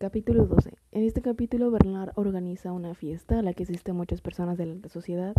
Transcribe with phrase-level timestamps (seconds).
[0.00, 0.78] Capítulo 12.
[0.92, 4.88] En este capítulo Bernard organiza una fiesta a la que asisten muchas personas de la
[4.88, 5.34] sociedad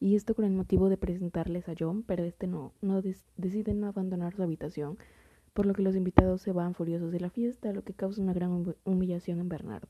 [0.00, 3.00] y esto con el motivo de presentarles a John, pero este no, no
[3.38, 4.98] deciden abandonar su habitación,
[5.54, 8.34] por lo que los invitados se van furiosos de la fiesta, lo que causa una
[8.34, 9.88] gran humillación en Bernard.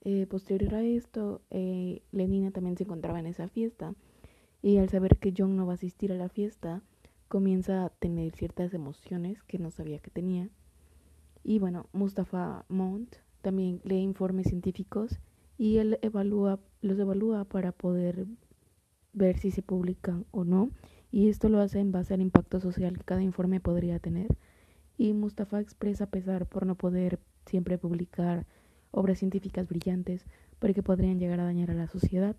[0.00, 3.94] Eh, posterior a esto, eh, Lenina también se encontraba en esa fiesta
[4.62, 6.80] y al saber que John no va a asistir a la fiesta,
[7.28, 10.48] comienza a tener ciertas emociones que no sabía que tenía.
[11.42, 15.20] Y bueno, Mustafa Mont también lee informes científicos
[15.56, 18.26] y él evalúa, los evalúa para poder
[19.12, 20.70] ver si se publican o no.
[21.12, 24.26] Y esto lo hace en base al impacto social que cada informe podría tener.
[24.98, 28.46] Y Mustafa expresa pesar por no poder siempre publicar
[28.90, 30.24] obras científicas brillantes
[30.58, 32.34] porque podrían llegar a dañar a la sociedad.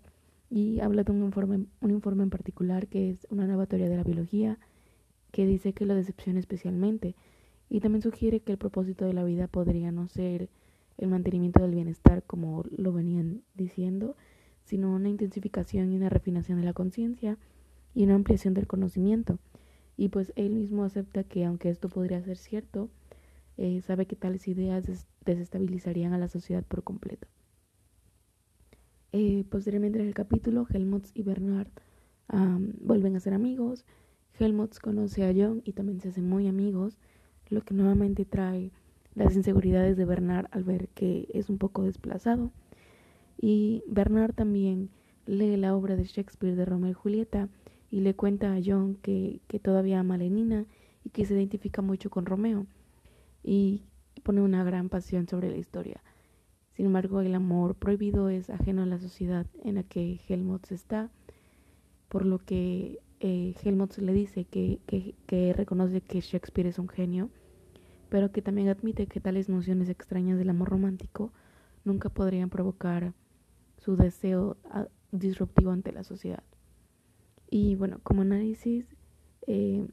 [0.50, 3.96] Y habla de un informe, un informe en particular que es una nueva teoría de
[3.96, 4.58] la biología
[5.30, 7.14] que dice que lo decepciona especialmente.
[7.68, 10.50] Y también sugiere que el propósito de la vida podría no ser
[10.98, 14.16] el mantenimiento del bienestar, como lo venían diciendo,
[14.64, 17.38] sino una intensificación y una refinación de la conciencia
[17.94, 19.38] y una ampliación del conocimiento.
[19.96, 22.90] Y pues él mismo acepta que aunque esto podría ser cierto,
[23.56, 27.26] eh, sabe que tales ideas desestabilizarían a la sociedad por completo.
[29.12, 31.70] Eh, posteriormente en el capítulo, Helmut y Bernard
[32.80, 33.86] vuelven a ser amigos.
[34.38, 36.98] Helmut conoce a John y también se hacen muy amigos,
[37.48, 38.72] lo que nuevamente trae
[39.16, 42.52] las inseguridades de Bernard al ver que es un poco desplazado.
[43.40, 44.90] Y Bernard también
[45.24, 47.48] lee la obra de Shakespeare de Romeo y Julieta
[47.90, 50.66] y le cuenta a John que, que todavía ama a Lenina
[51.02, 52.66] y que se identifica mucho con Romeo
[53.42, 53.82] y
[54.22, 56.02] pone una gran pasión sobre la historia.
[56.74, 61.10] Sin embargo, el amor prohibido es ajeno a la sociedad en la que Helmut está,
[62.10, 66.88] por lo que eh, Helmut le dice que, que, que reconoce que Shakespeare es un
[66.88, 67.30] genio
[68.08, 71.32] pero que también admite que tales nociones extrañas del amor romántico
[71.84, 73.14] nunca podrían provocar
[73.78, 76.42] su deseo ah, disruptivo ante la sociedad.
[77.50, 78.96] Y bueno, como análisis,
[79.46, 79.86] eh,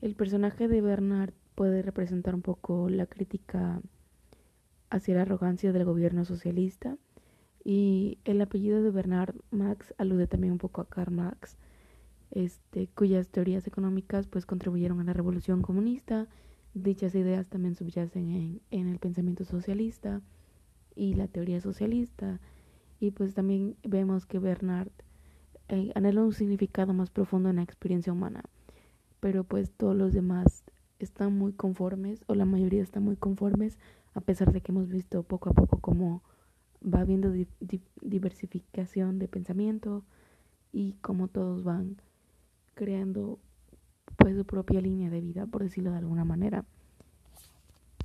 [0.00, 3.80] el personaje de Bernard puede representar un poco la crítica
[4.90, 6.96] hacia la arrogancia del gobierno socialista
[7.64, 11.56] y el apellido de Bernard Marx alude también un poco a Karl Marx,
[12.30, 16.28] este, cuyas teorías económicas pues contribuyeron a la revolución comunista
[16.74, 20.22] Dichas ideas también subyacen en, el pensamiento socialista
[20.94, 22.40] y la teoría socialista.
[23.00, 24.90] Y pues también vemos que Bernard
[25.68, 28.44] eh, anhela un significado más profundo en la experiencia humana.
[29.18, 30.64] Pero pues todos los demás
[31.00, 33.78] están muy conformes, o la mayoría están muy conformes,
[34.14, 36.22] a pesar de que hemos visto poco a poco cómo
[36.82, 37.32] va habiendo
[38.00, 40.04] diversificación de pensamiento
[40.72, 42.00] y cómo todos van
[42.74, 43.38] creando
[44.20, 46.64] pues su propia línea de vida, por decirlo de alguna manera.